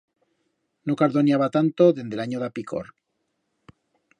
[0.87, 2.91] No cardoniaba tanto dende l'anyo d'a picor.